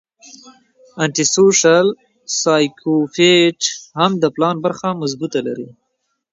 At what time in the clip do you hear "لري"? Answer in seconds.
5.47-5.69